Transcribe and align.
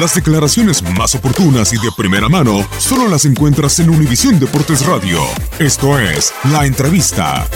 Las 0.00 0.16
declaraciones 0.16 0.82
más 0.98 1.14
oportunas 1.14 1.72
y 1.72 1.76
de 1.76 1.92
primera 1.96 2.28
mano 2.28 2.66
solo 2.78 3.08
las 3.08 3.26
encuentras 3.26 3.78
en 3.78 3.90
Univisión 3.90 4.40
Deportes 4.40 4.84
Radio. 4.84 5.20
Esto 5.60 5.96
es 6.00 6.32
La 6.50 6.66
Entrevista. 6.66 7.46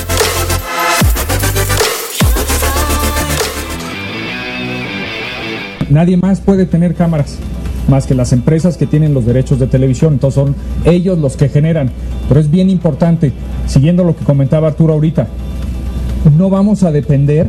Nadie 5.90 6.16
más 6.16 6.40
puede 6.40 6.66
tener 6.66 6.94
cámaras 6.94 7.38
más 7.88 8.06
que 8.06 8.14
las 8.14 8.32
empresas 8.32 8.76
que 8.76 8.86
tienen 8.86 9.14
los 9.14 9.26
derechos 9.26 9.58
de 9.58 9.66
televisión. 9.66 10.12
Entonces 10.12 10.40
son 10.40 10.54
ellos 10.84 11.18
los 11.18 11.36
que 11.36 11.48
generan. 11.48 11.90
Pero 12.28 12.38
es 12.38 12.48
bien 12.48 12.70
importante, 12.70 13.32
siguiendo 13.66 14.04
lo 14.04 14.14
que 14.14 14.24
comentaba 14.24 14.68
Arturo 14.68 14.92
ahorita, 14.92 15.26
no 16.38 16.50
vamos 16.50 16.84
a 16.84 16.92
depender 16.92 17.48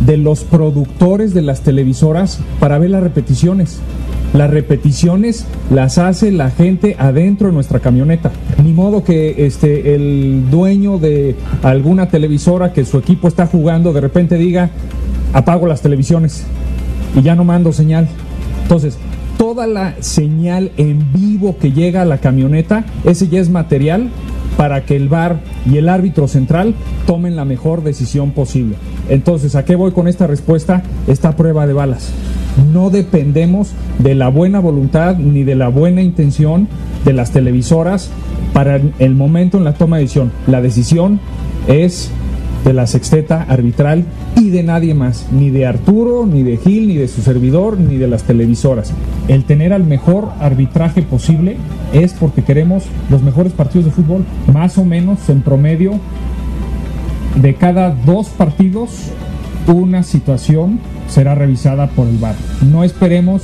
de 0.00 0.16
los 0.16 0.44
productores 0.44 1.34
de 1.34 1.42
las 1.42 1.60
televisoras 1.60 2.38
para 2.60 2.78
ver 2.78 2.90
las 2.90 3.02
repeticiones. 3.02 3.80
Las 4.32 4.50
repeticiones 4.50 5.44
las 5.70 5.98
hace 5.98 6.32
la 6.32 6.50
gente 6.50 6.96
adentro 6.98 7.48
de 7.48 7.52
nuestra 7.52 7.80
camioneta. 7.80 8.30
Ni 8.62 8.72
modo 8.72 9.04
que 9.04 9.46
este, 9.46 9.94
el 9.94 10.44
dueño 10.50 10.98
de 10.98 11.36
alguna 11.62 12.08
televisora 12.08 12.72
que 12.72 12.84
su 12.84 12.98
equipo 12.98 13.28
está 13.28 13.46
jugando 13.46 13.92
de 13.92 14.00
repente 14.00 14.36
diga, 14.36 14.70
apago 15.34 15.66
las 15.66 15.82
televisiones 15.82 16.44
y 17.14 17.22
ya 17.22 17.34
no 17.34 17.44
mando 17.44 17.72
señal. 17.72 18.08
Entonces, 18.62 18.96
toda 19.36 19.66
la 19.66 19.94
señal 20.00 20.72
en 20.78 21.12
vivo 21.12 21.58
que 21.58 21.72
llega 21.72 22.02
a 22.02 22.06
la 22.06 22.18
camioneta, 22.18 22.84
ese 23.04 23.28
ya 23.28 23.38
es 23.40 23.50
material 23.50 24.08
para 24.56 24.84
que 24.84 24.96
el 24.96 25.08
VAR 25.08 25.40
y 25.70 25.76
el 25.76 25.88
árbitro 25.88 26.28
central 26.28 26.74
tomen 27.06 27.36
la 27.36 27.44
mejor 27.44 27.82
decisión 27.82 28.30
posible. 28.30 28.76
Entonces, 29.08 29.56
¿a 29.56 29.64
qué 29.64 29.76
voy 29.76 29.92
con 29.92 30.08
esta 30.08 30.26
respuesta? 30.26 30.82
Esta 31.06 31.36
prueba 31.36 31.66
de 31.66 31.72
balas. 31.72 32.12
No 32.72 32.90
dependemos 32.90 33.72
de 33.98 34.14
la 34.14 34.28
buena 34.28 34.60
voluntad 34.60 35.16
ni 35.16 35.42
de 35.42 35.54
la 35.54 35.68
buena 35.68 36.02
intención 36.02 36.68
de 37.04 37.12
las 37.12 37.30
televisoras 37.30 38.10
para 38.52 38.80
el 38.98 39.14
momento 39.14 39.58
en 39.58 39.64
la 39.64 39.74
toma 39.74 39.96
de 39.96 40.02
decisión. 40.02 40.32
La 40.46 40.60
decisión 40.60 41.20
es 41.68 42.10
de 42.64 42.72
la 42.72 42.86
sexteta 42.86 43.42
arbitral 43.48 44.04
y 44.36 44.50
de 44.50 44.62
nadie 44.62 44.94
más, 44.94 45.26
ni 45.32 45.50
de 45.50 45.66
Arturo, 45.66 46.26
ni 46.26 46.42
de 46.42 46.58
Gil, 46.58 46.88
ni 46.88 46.96
de 46.96 47.08
su 47.08 47.22
servidor, 47.22 47.78
ni 47.78 47.96
de 47.96 48.06
las 48.06 48.22
televisoras. 48.22 48.92
El 49.28 49.44
tener 49.44 49.72
al 49.72 49.84
mejor 49.84 50.28
arbitraje 50.40 51.02
posible 51.02 51.56
es 51.92 52.12
porque 52.12 52.42
queremos 52.42 52.84
los 53.10 53.22
mejores 53.22 53.52
partidos 53.52 53.86
de 53.86 53.90
fútbol, 53.90 54.24
más 54.52 54.78
o 54.78 54.84
menos 54.84 55.28
en 55.28 55.42
promedio 55.42 55.92
de 57.40 57.54
cada 57.54 57.90
dos 57.90 58.28
partidos 58.28 59.10
una 59.68 60.02
situación 60.02 60.80
será 61.08 61.34
revisada 61.34 61.88
por 61.88 62.06
el 62.06 62.18
VAR. 62.18 62.34
No 62.70 62.84
esperemos 62.84 63.42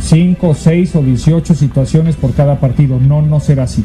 5, 0.00 0.54
6 0.54 0.96
o 0.96 1.02
18 1.02 1.54
situaciones 1.54 2.16
por 2.16 2.32
cada 2.32 2.60
partido, 2.60 2.98
no, 3.00 3.22
no 3.22 3.40
será 3.40 3.64
así. 3.64 3.84